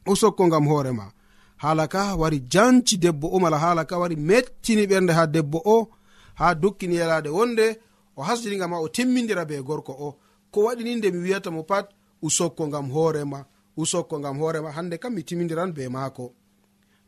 usokko 0.07 0.47
ngam 0.47 0.67
hoorema 0.67 1.11
haala 1.57 1.87
ka 1.87 2.15
wari 2.15 2.39
janci 2.39 2.97
debbo 2.97 3.27
o 3.27 3.39
mala 3.39 3.57
haala 3.57 3.85
ka 3.85 3.97
wari 3.97 4.15
mettini 4.15 4.85
ɓernde 4.85 5.11
ha 5.13 5.27
debbo 5.27 5.61
o 5.65 5.87
ha 6.35 6.55
dukkini 6.55 6.95
yalade 6.95 7.29
wonde 7.29 7.79
o 8.19 8.23
hasdiniga 8.23 8.67
ma 8.67 8.79
o 8.79 8.87
timmidira 8.89 9.45
be 9.45 9.61
gorko 9.63 9.91
o. 9.91 10.15
Ko 10.51 10.63
waɗini 10.63 10.95
nde 10.95 11.11
mi 11.11 11.17
wiyata 11.17 11.51
mo 11.51 11.63
pat 11.63 11.89
usokko 12.21 12.67
ngam 12.67 12.91
hoorema 12.91 13.45
usokko 13.77 14.19
ngam 14.19 14.37
hoorema 14.39 14.71
hande 14.71 14.97
kam 14.97 15.13
mi 15.13 15.23
timmidiran 15.23 15.71
be 15.71 15.89
maako. 15.89 16.33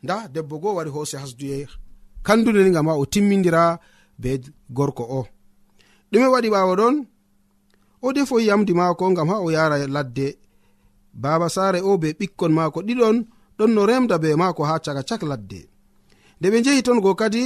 Nda 0.02 0.28
debbo 0.28 0.58
goo 0.58 0.74
wari 0.74 0.90
hoose 0.90 1.16
hasduye 1.16 1.68
kandudeniga 2.22 2.82
ma 2.82 2.94
o 2.94 3.04
timmidira 3.06 3.78
be 4.18 4.40
gorko 4.70 5.02
o. 5.02 5.26
ɗume 6.12 6.26
waɗi 6.34 6.48
ɓawo 6.54 6.72
ɗon 6.80 6.94
o 8.06 8.08
defoyi 8.16 8.46
yamdi 8.50 8.72
maako 8.78 9.04
gam 9.16 9.28
ha 9.32 9.36
o 9.46 9.48
yara 9.56 9.76
ladde. 9.96 10.26
Baba 11.22 11.46
saare 11.54 11.78
o 11.88 11.98
be 12.02 12.08
ɓikkon 12.18 12.52
maako 12.58 12.78
ɗiɗon 12.86 13.16
ɗon 13.58 13.70
no 13.74 13.82
remda 13.90 14.16
be 14.22 14.28
maako 14.40 14.62
ha 14.68 14.74
caka 14.84 15.02
cak 15.08 15.22
ladde. 15.30 15.60
Nde 16.38 16.46
ɓe 16.52 16.58
jehi 16.64 16.82
ton 16.86 16.98
go 17.04 17.10
kadi 17.20 17.44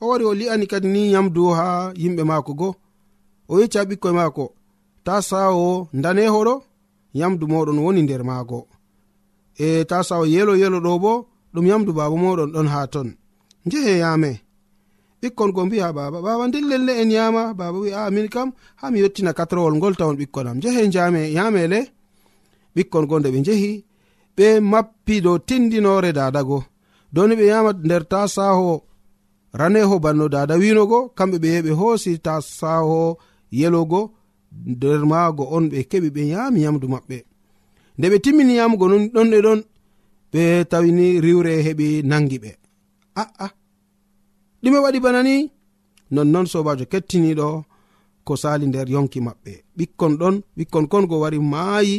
o 0.00 0.04
wari 0.10 0.24
o 0.30 0.32
li'ani 0.40 0.66
kadi 0.72 0.88
ni 0.94 1.02
yamdu 1.14 1.42
ha 1.58 1.66
yimɓe 2.02 2.22
maako 2.30 2.52
go. 2.60 2.68
O 3.50 3.54
yecca 3.60 3.80
ɓikkoye 3.88 4.14
maako 4.18 4.44
ta 5.06 5.14
sawo 5.28 5.88
danehoɗo 6.02 6.54
yamdu 7.20 7.44
moɗon 7.52 7.78
woni 7.84 8.00
nder 8.02 8.22
maago. 8.28 8.58
E 9.64 9.84
ta 9.90 9.96
sawo 10.08 10.24
yelo 10.34 10.52
yelo 10.62 10.78
ɗo 10.86 10.92
bo 11.04 11.12
ɗum 11.54 11.66
yamdu 11.70 11.90
baba 11.98 12.16
moɗon 12.22 12.50
ɗon 12.54 12.68
ha 12.72 12.80
ton. 12.92 13.08
Njehe 13.66 13.92
yame 14.04 14.30
ɓikkon 15.22 15.50
go 15.52 15.62
mbi'a 15.66 15.92
baba. 15.92 16.18
Baba 16.26 16.48
nden 16.48 16.64
lelle 16.70 16.92
en 17.02 17.10
yama 17.10 17.42
baba 17.54 17.78
wi 17.78 17.90
a 17.92 18.10
min 18.10 18.28
kam 18.28 18.48
ha 18.80 18.90
mi 18.90 18.98
yettina 19.02 19.32
katrowol 19.38 19.74
ngol 19.76 19.94
tawon 19.98 20.16
ɓikkon 20.20 20.46
am. 20.50 20.58
Jehe 20.62 20.82
jame 20.94 21.20
yamele 21.36 21.80
ɓikkon 22.76 23.04
go 23.08 23.18
nde 23.18 23.28
ɓe 23.34 23.38
njehi 23.40 23.72
ɓe 24.36 24.46
mappi 24.72 25.14
dow 25.24 25.38
tindinore 25.48 26.10
dadago 26.18 26.58
doni 27.14 27.34
ɓe 27.40 27.44
yama 27.52 27.70
nder 27.72 28.02
tasaho 28.12 28.82
raneho 29.58 29.94
banno 30.04 30.28
dada 30.34 30.54
winogo 30.62 30.98
kamɓe 31.16 31.36
ɓe 31.42 31.48
yehi 31.52 31.62
ɓe 31.66 31.72
hoosi 31.80 32.12
tasaho 32.26 33.18
yelogo 33.60 34.00
nder 34.72 35.00
maago 35.10 35.44
on 35.56 35.64
ɓe 35.72 35.78
keɓi 35.90 36.08
ɓe 36.16 36.22
yami 36.32 36.58
yamdu 36.64 36.86
maɓɓe. 36.94 37.18
Nde 37.98 38.06
ɓe 38.12 38.18
timmini 38.24 38.54
yamugo 38.60 38.86
non 38.88 39.04
ɗon 39.14 39.28
ɗe 39.32 39.38
ɗon 39.46 39.60
ɓe 40.32 40.42
tawini 40.70 41.06
riwre 41.24 41.52
heɓi 41.66 41.86
nangi 42.10 42.38
ɓe. 42.44 42.50
Aa 43.20 43.48
ɗume 44.62 44.78
waɗi 44.84 44.98
bana 45.04 45.20
ni 45.28 45.34
nonnoon 46.14 46.46
sobajo 46.52 46.84
kettiniɗo 46.92 47.46
ko 48.26 48.32
sali 48.42 48.64
nder 48.66 48.88
yonki 48.94 49.18
maɓɓe. 49.26 49.52
Ɓikkon 49.76 50.12
ɗon 50.20 50.36
ɓikkon 50.56 50.84
kon 50.90 51.04
go 51.10 51.16
wari 51.22 51.38
maayi 51.52 51.96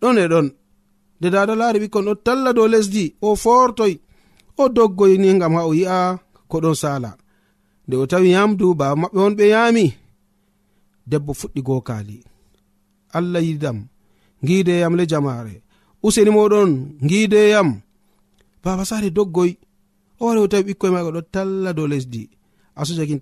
ɗon 0.00 0.16
e 0.22 0.24
ɗon. 0.32 0.46
Nde 1.18 1.28
dada 1.34 1.54
laari 1.60 1.78
ɓikkon 1.82 2.04
ɗon 2.06 2.18
talla 2.26 2.50
dow 2.56 2.68
lesdi 2.72 3.04
o 3.26 3.28
fortoy 3.42 3.94
o 4.56 4.68
doggoyni 4.68 5.38
gam 5.40 5.54
ha 5.56 5.62
o 5.68 5.72
yi'a 5.74 6.18
ko 6.48 6.56
ɗon 6.62 6.74
sala 6.82 7.10
nde 7.86 7.94
o 7.96 8.04
tawi 8.10 8.28
yamdu 8.36 8.66
baba 8.80 8.94
maɓɓe 9.02 9.18
on 9.26 9.34
ɓe 9.38 9.44
yaami 9.54 9.84
debbo 11.10 11.32
fuɗɗi 11.40 11.60
gokali 11.66 12.16
allah 13.16 13.42
yidam 13.46 13.78
gideyam 14.46 14.94
le 14.98 15.04
jamare 15.10 15.54
useni 16.06 16.30
moɗon 16.36 16.70
gideyam 17.08 17.68
baba 18.64 18.84
sare 18.90 19.08
doggoy 19.16 19.50
o 20.20 20.26
wari 20.26 20.40
o 20.40 20.48
tawi 20.50 20.62
ɓikkoye 20.68 20.92
maga 20.92 21.10
ɗo 21.16 21.22
talla 21.34 21.72
dow 21.72 21.86
lesdi. 21.92 22.22
Asujakin 22.80 23.20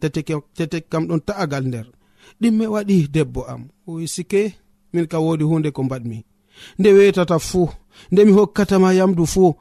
tetek 0.57 0.89
kam 0.91 1.05
ɗon 1.09 1.21
ta'agal 1.27 1.65
nder. 1.67 1.87
Ɗimme 2.41 2.65
waɗi 2.75 2.97
debbo 3.15 3.41
am. 3.53 3.63
Oy 3.87 4.07
sike 4.15 4.41
min 4.93 5.07
ka 5.11 5.19
wodi 5.25 5.45
hunde 5.45 5.71
ko 5.77 5.83
mbaɗmi. 5.85 6.19
Nde 6.79 6.89
wetata 6.97 7.39
fuu 7.39 7.69
nde 8.13 8.25
mi 8.25 8.33
hokkatama 8.33 8.95
yamdu 8.99 9.27
fuu 9.27 9.55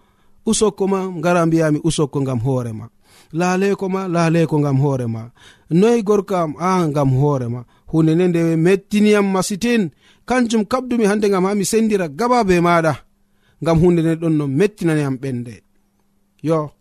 usokko 0.45 0.87
ma 0.87 1.09
ngara 1.11 1.45
mbiyami 1.45 1.79
usokko 1.83 2.21
ngam 2.21 2.39
hoorema 2.39 2.89
laaleko 3.33 3.89
ma 3.89 4.07
laaleko 4.07 4.59
ngam 4.59 4.77
hoorema 4.83 5.31
noyi 5.69 6.03
gorko 6.03 6.35
am 6.35 6.53
a 6.59 6.87
ngam 6.87 7.09
hoorema 7.19 7.65
hunde 7.87 8.15
nde 8.15 8.27
nde 8.27 8.55
mettiniyam 8.55 9.31
masitin 9.31 9.89
kanjum 10.25 10.65
kabdumi 10.65 11.05
hande 11.05 11.29
ngam 11.29 11.45
ha 11.45 11.55
mi 11.55 11.65
sendira 11.65 12.07
gaba 12.07 12.43
be 12.43 12.59
maɗa 12.59 12.93
ngam 13.63 13.79
hunde 13.79 14.01
nde 14.01 14.15
ɗon 14.21 14.33
no 14.37 14.47
mettinaniyam 14.47 15.15
ɓende 15.15 15.53
yo 16.43 16.71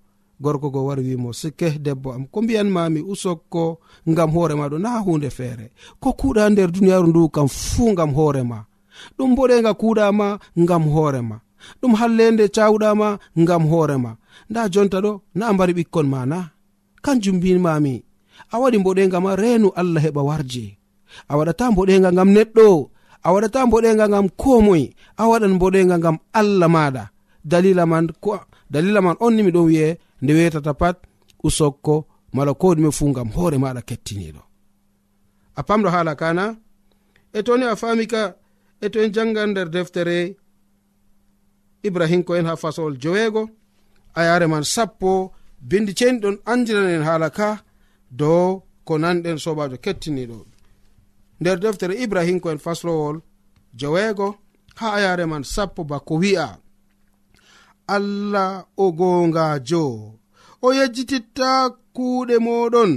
gorko 0.42 0.70
go 0.74 0.80
wari 0.86 1.02
wimo 1.08 1.30
sikke 1.32 1.68
debbo 1.84 2.12
am. 2.12 2.26
Ko 2.32 2.42
mbiyanmami 2.42 3.00
usokko 3.12 3.78
ngam 4.10 4.30
hoorema 4.34 4.66
ɗo 4.70 4.78
na 4.78 4.98
hunde 5.04 5.30
feere. 5.30 5.66
Ko 6.00 6.08
kuuɗa 6.18 6.50
nder 6.50 6.68
duniyaaru 6.74 7.06
ndu 7.08 7.28
kam 7.34 7.48
fuu 7.48 7.92
ngam 7.92 8.10
hoorema 8.18 8.58
ɗum 9.18 9.30
boɗenga 9.36 9.72
kuuɗama 9.80 10.26
ngam 10.62 10.82
hoorema 10.94 11.36
ɗum 11.80 11.92
hallende 12.00 12.44
cawuɗama 12.54 13.08
ngam 13.42 13.62
hoorema 13.70 14.10
nda 14.50 14.68
jonta 14.72 14.98
ɗo 15.04 15.12
na 15.38 15.52
mbari 15.52 15.72
ɓikkon 15.78 16.06
ma 16.12 16.20
na. 16.26 16.38
Kanjum 17.04 17.36
mbimami 17.36 17.94
a 18.52 18.56
waɗi 18.60 18.78
mboɗenga 18.78 19.18
ma 19.24 19.32
reenu 19.40 19.68
allah 19.80 20.02
heɓa 20.04 20.22
warje 20.28 20.64
a 21.30 21.36
waɗata 21.38 21.64
mboɗenga 21.72 22.08
ngam 22.14 22.28
neɗɗo 22.36 22.66
a 23.22 23.28
waɗata 23.34 23.58
mboɗenga 23.66 24.04
ngam 24.10 24.26
komoy 24.40 24.82
a 25.16 25.24
waɗan 25.30 25.52
mboɗenga 25.56 25.96
ngam 25.98 26.16
allah 26.40 26.68
maɗa 26.76 27.04
dalila 27.44 27.86
man 27.86 28.06
ko 28.20 28.40
dalila 28.70 29.00
man 29.02 29.16
on 29.20 29.34
ni 29.34 29.42
miɗon 29.42 29.66
wi'e 29.70 29.98
nde 30.22 30.32
wetata 30.34 30.74
pat 30.74 30.96
usokko 31.46 31.94
mala 32.32 32.54
ko 32.54 32.74
ɗume 32.74 32.90
fuu 32.92 33.12
gam 33.16 33.28
hoore 33.36 33.58
maɗa 33.58 33.82
kettiniɗo 33.88 34.42
a 35.58 35.62
pamɗo 35.68 35.88
haala 35.94 36.14
kana 36.20 36.44
e 37.32 37.42
toni 37.46 37.64
a 37.64 37.76
fami 37.76 38.06
ka 38.12 38.22
e 38.80 38.86
to 38.92 38.98
en 39.04 39.12
jangan 39.14 39.50
nder 39.50 39.68
deftere 39.74 40.36
ibrahim 41.88 42.22
ko 42.26 42.32
en 42.36 42.46
ha 42.46 42.56
fasowol 42.56 42.94
joweego 43.02 43.42
a 44.14 44.20
yare 44.28 44.46
man 44.46 44.64
sappo 44.64 45.32
bindi 45.68 45.92
ceni 45.98 46.18
ɗon 46.22 46.36
andiranen 46.52 47.02
haala 47.08 47.28
ka 47.30 47.48
dow 48.10 48.62
ko 48.86 48.92
nanɗen 48.98 49.38
sobajo 49.44 49.76
kettiniɗo 49.84 50.38
nder 51.40 51.58
deftere 51.60 51.94
ibrahim 52.04 52.40
ko 52.40 52.50
en 52.50 52.58
faslowol 52.64 53.16
joweego 53.80 54.28
ha 54.78 54.86
a 54.96 55.00
yare 55.00 55.26
man 55.26 55.44
sappo 55.44 55.84
bako 55.84 56.14
wi'a. 56.22 56.48
allah 57.96 58.50
o 58.76 58.86
gongajo 58.98 59.84
o 60.62 60.68
yejjititta 60.78 61.50
kuuɗe 61.94 62.36
moɗon 62.46 62.92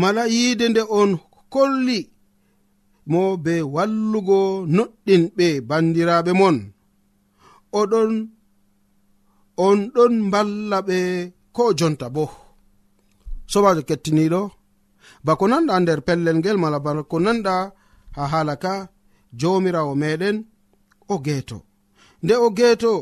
mala 0.00 0.22
yiide 0.34 0.66
nde 0.68 0.82
on 1.00 1.10
kolli 1.54 2.00
mo 3.10 3.22
be 3.44 3.54
wallugo 3.74 4.40
noɗɗinɓe 4.76 5.46
bandiraɓe 5.68 6.32
mon. 6.40 6.56
Oɗon 7.80 8.12
on 9.66 9.78
ɗon 9.94 10.14
mballa 10.28 10.78
ɓe 10.88 10.98
ko 11.56 11.62
jonta 11.78 12.06
bo. 12.14 12.24
Sobajo 13.52 13.82
kettiniɗo 13.88 14.40
bako 15.26 15.44
nanɗa 15.50 15.74
nder 15.80 16.00
pellel 16.06 16.36
ngel 16.40 16.58
mala 16.62 16.78
bako 16.84 17.16
nanɗa 17.26 17.54
ha 18.16 18.22
haala 18.32 18.54
ka 18.64 18.72
jomirawo 19.40 19.92
meɗen 20.02 20.36
o 21.12 21.14
geeto. 21.24 21.58
Nde 22.22 22.34
o 22.46 22.48
geeto 22.58 22.92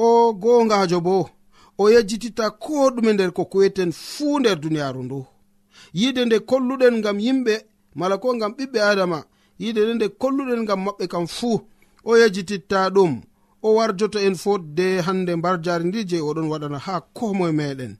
o 0.00 0.32
gongajo 0.32 1.00
bo 1.00 1.28
o 1.78 1.90
yejjititta 1.90 2.50
ko 2.50 2.90
ɗume 2.94 3.12
nder 3.12 3.32
ko 3.32 3.44
kuweten 3.44 3.92
fuu 3.92 4.38
nder 4.38 4.56
duniyaaru 4.60 5.02
ndu. 5.02 5.26
Yide 5.92 6.24
nde 6.24 6.38
kolluɗen 6.48 6.94
ngam 6.98 7.18
yimɓe 7.24 7.54
mala 7.94 8.16
ko 8.22 8.34
ngam 8.34 8.52
ɓiɓɓe 8.58 8.80
adama 8.90 9.18
yide 9.58 9.80
nde 9.84 9.94
nde 9.94 10.06
kolluɗen 10.20 10.62
ngam 10.62 10.80
maɓɓe 10.86 11.04
kam 11.12 11.26
fuu 11.26 11.56
o 12.04 12.16
yejjititta 12.20 12.90
ɗum. 12.94 13.12
O 13.62 13.74
warjoto 13.74 14.18
en 14.20 14.34
fotde 14.34 15.00
hande 15.06 15.32
mbar 15.36 15.56
jari 15.64 15.84
ndi 15.84 16.00
je 16.10 16.18
oɗon 16.28 16.46
waɗana 16.52 16.78
ha 16.78 16.94
komoye 17.16 17.52
meɗen 17.52 17.92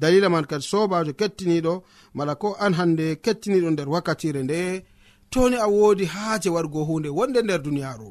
dalila 0.00 0.28
man 0.28 0.46
kadi 0.50 0.64
sobajo 0.70 1.12
kettiniɗo 1.12 1.82
mala 2.14 2.34
ko 2.34 2.56
an 2.58 2.74
hande 2.74 3.06
kettiniɗo 3.24 3.70
nder 3.70 3.88
wakkatire 3.88 4.42
nde 4.42 4.84
toni 5.30 5.56
a 5.56 5.66
wodi 5.68 6.04
haaje 6.04 6.48
waɗgo 6.50 6.80
hunde 6.88 7.08
wonde 7.08 7.40
nder 7.42 7.62
duniyaru 7.62 8.08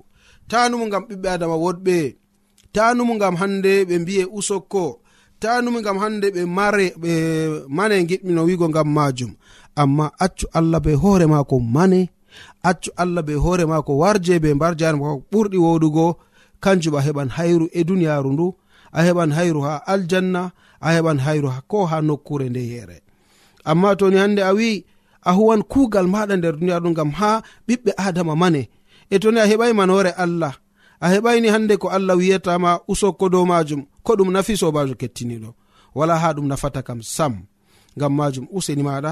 tanumo 0.48 0.88
ngam 0.88 1.04
ɓiɓɓe 1.10 1.28
adama 1.36 1.56
woɗɓe. 1.64 1.98
tanumu 2.76 3.14
gam 3.18 3.36
hande 3.42 3.74
ɓe 3.90 3.96
mbi'e 4.00 4.24
usokko. 4.38 4.86
Tanumu 5.40 5.80
gam 5.86 5.98
hande 6.04 6.28
ɓe 6.36 6.42
mare 6.58 6.86
ɓe 7.02 7.12
mane 7.76 7.96
giɗmino 8.10 8.42
wigo 8.48 8.68
gam 8.76 8.88
majum. 8.96 9.32
Amma 9.82 10.06
accu 10.24 10.46
allah 10.58 10.80
be 10.86 10.92
hoore 11.02 11.26
mako 11.34 11.56
mane 11.76 12.02
accu 12.70 12.90
allah 13.02 13.24
be 13.28 13.34
hoore 13.44 13.66
mako 13.72 13.92
warje 14.02 14.36
be 14.44 14.50
mbar 14.58 14.74
jare 14.80 14.98
mako 15.02 15.18
ɓurɗi 15.32 15.58
woɗugo. 15.66 16.08
Kanjum 16.64 16.96
a 16.96 17.02
heɓan 17.06 17.30
hayru 17.36 17.66
e 17.72 17.82
duniyaru 17.88 18.30
ndu 18.34 18.48
a 18.92 19.00
heɓan 19.06 19.32
hayru 19.38 19.60
ha 19.68 19.74
aljanna 19.94 20.42
a 20.82 20.90
heɓan 20.96 21.20
hayru 21.26 21.50
ko 21.72 21.78
ha 21.90 21.98
nokkure 22.08 22.48
nde 22.50 22.60
yere. 22.72 22.98
Amma 23.70 23.90
toni 24.00 24.18
hande 24.18 24.40
a 24.44 24.52
wi 24.58 24.70
a 25.22 25.32
huwan 25.38 25.62
kugal 25.72 26.08
maɗa 26.14 26.36
nder 26.38 26.54
duniyaru 26.60 26.86
ndu 26.90 26.96
gam 27.00 27.12
ha 27.20 27.30
ɓiɓɓe 27.68 27.92
adama 28.06 28.34
mane. 28.42 28.62
E 29.10 29.20
toni 29.22 29.40
a 29.40 29.46
heɓai 29.50 29.72
manore 29.80 30.12
allah 30.24 30.54
a 31.06 31.10
heɓayni 31.14 31.48
hande 31.54 31.78
ko 31.82 31.88
allah 31.96 32.16
wiyatama 32.18 32.72
usokko 32.92 33.26
dow 33.34 33.46
majum 33.52 33.82
ko 34.06 34.12
ɗum 34.18 34.30
nafi 34.34 34.54
sobajo 34.62 34.94
kettiniɗo. 35.02 35.50
Wala 35.98 36.16
ha 36.22 36.30
ɗum 36.36 36.48
nafata 36.50 36.82
kam 36.88 37.00
sam 37.16 37.34
ngam 37.98 38.14
majum 38.20 38.46
useni 38.58 38.84
maɗa 38.88 39.12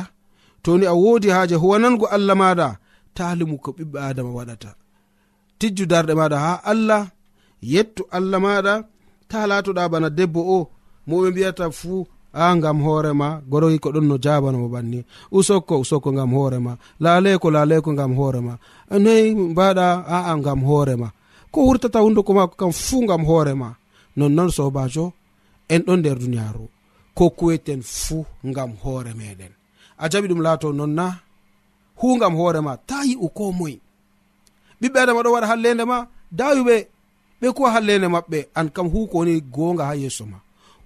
toni 0.63 0.85
a 0.85 0.93
wodi 1.01 1.27
haaje 1.35 1.55
huwanango 1.61 2.05
allah 2.15 2.35
maɗa 2.41 2.67
talimu 3.17 3.55
ko 3.63 3.69
ɓiɓɓe 3.77 3.97
adama 4.09 4.29
waɗata. 4.37 4.69
Tijju 5.59 5.85
darɗe 5.91 6.13
maɗa 6.19 6.37
ha 6.45 6.51
allah 6.71 7.03
yettu 7.73 8.01
allah 8.17 8.39
maɗa 8.45 8.73
ta 9.29 9.39
latoɗa 9.49 9.83
bana 9.91 10.09
debbo 10.17 10.41
o 10.57 10.69
moɓe 11.09 11.27
mbiyata 11.31 11.65
fuu 11.79 11.97
a 12.33 12.55
ngam 12.57 12.77
hoorema 12.85 13.27
goroyi 13.51 13.77
ko 13.83 13.89
ɗon 13.95 14.05
no 14.09 14.15
jabanamo 14.23 14.67
banni. 14.73 14.99
Usokko 15.37 15.73
usokko 15.83 16.09
ngam 16.15 16.31
hoorema 16.37 16.73
laleko 17.03 17.47
laleko 17.55 17.89
ngam 17.95 18.11
hoorema 18.19 18.53
noyi 19.03 19.29
mbaɗa 19.53 19.85
aa 20.15 20.33
ngam 20.41 20.61
hoorema 20.69 21.09
ko 21.53 21.59
wurtata 21.67 21.99
hunduko 22.05 22.31
mako 22.37 22.55
kam 22.59 22.71
fuu 22.85 23.03
gam 23.09 23.23
hoorema 23.29 23.69
nonnoon 24.17 24.51
sobajo 24.57 25.05
en 25.73 25.81
ɗon 25.87 25.97
nder 25.99 26.17
duniyaru 26.21 26.65
ko 27.17 27.23
kuweten 27.37 27.81
fuu 28.03 28.23
gam 28.55 28.71
hoore 28.83 29.11
meɗen 29.19 29.53
a 29.97 30.05
jaɓi 30.11 30.27
ɗum 30.29 30.41
laato 30.45 30.67
nonna 30.79 30.95
na 31.09 31.19
hugam 32.01 32.33
hoorema 32.39 32.73
ta 32.89 32.97
yi'u 33.09 33.27
ko 33.37 33.45
moye 33.59 33.77
ɓiɓɓe 34.81 34.97
adama 35.01 35.21
ɗo 35.25 35.29
waɗa 35.35 35.47
hallende 35.51 35.83
ma 35.91 35.97
dayuɓe 36.39 36.75
ɓe 37.43 37.47
kuwa 37.55 37.69
hallende 37.75 38.07
maɓɓe. 38.15 38.39
An 38.59 38.67
kam 38.75 38.87
huuko 38.93 39.15
woni 39.17 39.35
gonga 39.55 39.83
ha 39.89 39.93
yeeso 40.01 40.25
ma. 40.31 40.37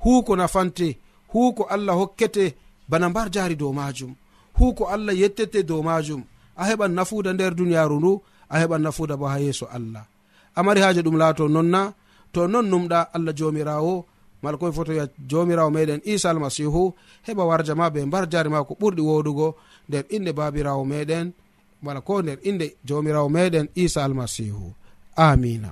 Huuko 0.03 0.36
nafante 0.36 0.88
huuko 1.34 1.63
allah 1.73 1.95
hokkete 1.99 2.56
bana 2.89 3.10
mbar 3.10 3.27
jaari 3.34 3.56
dow 3.56 3.71
majum 3.73 4.12
huuko 4.58 4.84
allah 4.93 5.13
yettete 5.21 5.60
dow 5.69 5.82
majum 5.84 6.21
a 6.56 6.63
heɓan 6.69 6.91
nafuuda 6.97 7.32
nder 7.34 7.51
duniyaru 7.58 7.95
ndu 7.99 8.12
a 8.49 8.60
heɓan 8.62 8.82
nafuuda 8.86 9.15
bo 9.19 9.25
ha 9.32 9.38
yeeso 9.45 9.65
allah. 9.75 10.06
amari 10.60 10.82
haaje 10.84 11.02
ɗum 11.06 11.17
laato 11.22 11.43
nonna 11.56 11.82
to 12.34 12.41
non 12.52 12.65
numɗa 12.72 13.00
allah 13.15 13.34
jomirawo 13.39 13.93
mala 14.41 14.58
koye 14.58 14.72
foto 14.78 14.91
wiya 14.91 15.06
jomirawo 15.30 15.70
meɗen 15.76 16.02
isa 16.13 16.30
almasihu 16.30 16.84
heɓa 17.28 17.43
warja 17.50 17.74
ma 17.80 17.89
be 17.93 18.00
mbar 18.06 18.24
jari 18.32 18.50
ma 18.50 18.63
ko 18.67 18.74
ɓurɗi 18.82 19.02
woɗugo 19.10 19.48
nder 19.89 20.04
inde 20.15 20.32
babirawo 20.38 20.84
meɗen 20.91 21.26
wala 21.86 22.02
ko 22.08 22.13
nder 22.22 22.38
inde 22.50 22.76
jomirawo 22.88 23.30
meɗen 23.30 23.67
isa 23.84 24.00
almasihu. 24.06 24.74
Amina. 25.15 25.72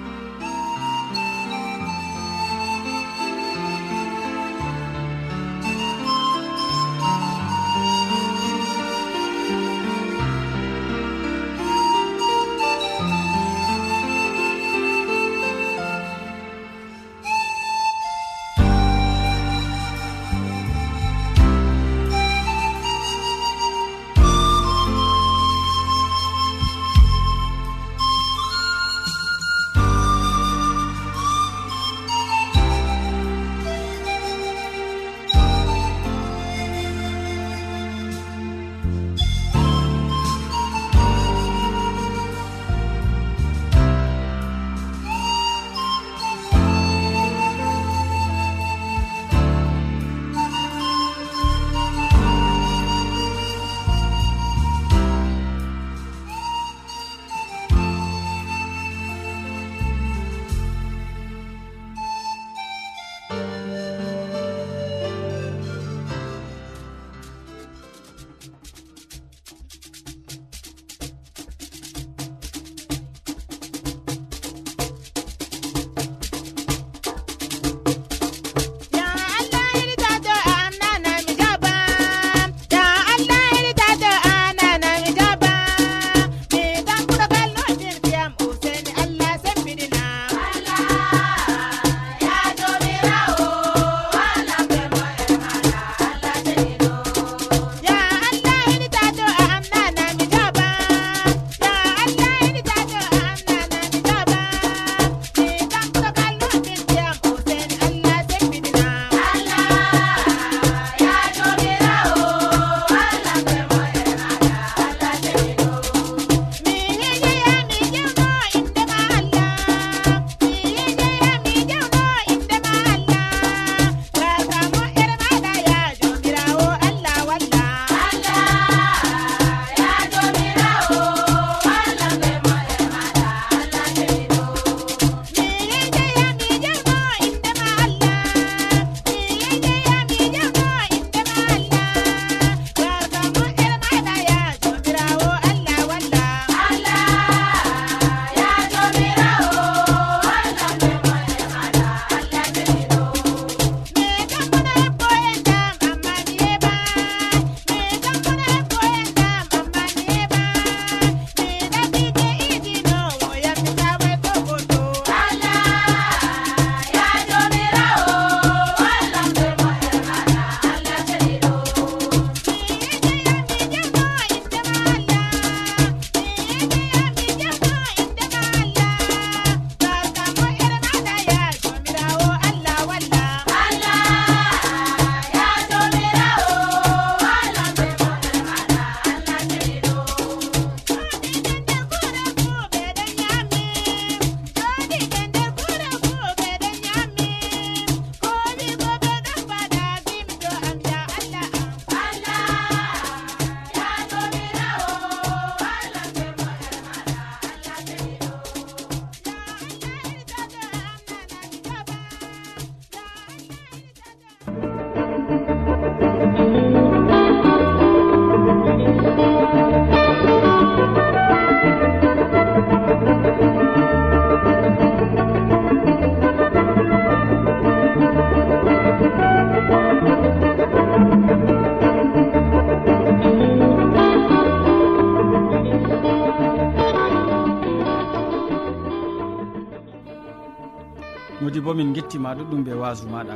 hettima 242.11 242.35
ɗuɗɗum 242.35 242.63
be 242.63 242.73
wasu 242.73 243.07
maɗa. 243.07 243.35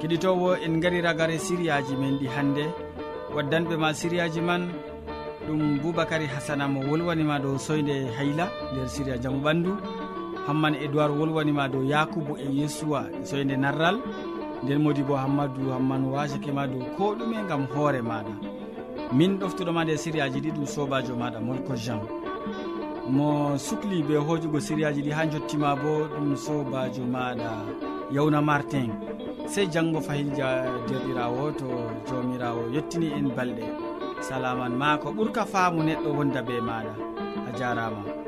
Keɗitowo 0.00 0.56
en 0.64 0.80
gari 0.80 1.00
ragare 1.00 1.38
siriyaji 1.38 1.96
men 1.96 2.18
ɗi 2.18 2.26
hannde 2.26 2.64
waddanɓe 3.34 3.76
ma 3.78 3.92
siriyaji 3.94 4.40
man 4.40 4.68
ɗum 5.46 5.80
boubacary 5.82 6.26
hasana 6.26 6.68
mo 6.68 6.80
wolwanima 6.80 7.38
dow 7.40 7.56
soyde 7.58 8.12
hayla 8.18 8.48
nder 8.72 8.88
siriya 8.88 9.16
jaamu 9.18 9.40
ɓandu. 9.40 9.70
Hamman 10.46 10.74
edoird 10.74 11.12
wolwanima 11.18 11.68
dow 11.68 11.82
yakubu 11.82 12.36
e 12.36 12.52
yesuwa 12.52 13.04
e 13.22 13.24
soyde 13.24 13.56
narral. 13.56 13.96
Nden 14.62 14.82
modi 14.82 15.02
bo 15.02 15.16
hammadou 15.16 15.72
hamman 15.72 16.04
wasakema 16.04 16.66
dow 16.66 16.84
ko 16.98 17.14
ɗume 17.16 17.48
gam 17.48 17.66
hoore 17.74 18.02
maɗa. 18.02 18.32
Min 19.12 19.38
ɗoftuɗoma 19.38 19.84
nde 19.84 19.96
sériyaji 19.96 20.40
ɗiɗum 20.40 20.66
sobajo 20.66 21.16
maɗa 21.16 21.40
molko 21.40 21.74
jean. 21.76 22.00
mo 23.10 23.58
sukli 23.58 24.02
be 24.02 24.14
hojugo 24.16 24.60
siriyaji 24.60 25.02
ɗi 25.02 25.10
ha 25.12 25.26
jottima 25.26 25.76
bo 25.76 25.92
ɗum 26.14 26.36
sobajo 26.36 27.02
maɗa 27.14 27.50
yawna 28.14 28.40
martin. 28.42 28.90
Sey 29.46 29.66
janggo 29.66 30.00
fayilja 30.00 30.46
derɗirawo 30.88 31.52
to 31.58 31.68
jawmirawo 32.08 32.62
yettini 32.74 33.08
en 33.18 33.28
balɗe. 33.36 33.64
Salaman 34.20 34.72
ma 34.76 34.96
ko 34.98 35.10
ɓuurka 35.12 35.44
faamu 35.52 35.82
neɗɗo 35.82 36.10
wonda 36.18 36.42
be 36.42 36.54
maɗa. 36.60 36.94
A 37.48 37.50
jarama. 37.58 38.19